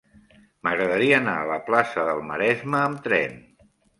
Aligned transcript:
M'agradaria 0.67 1.19
anar 1.23 1.35
a 1.41 1.51
la 1.51 1.59
plaça 1.67 2.07
del 2.09 2.23
Maresme 2.31 2.79
amb 2.89 3.03
tren. 3.09 3.37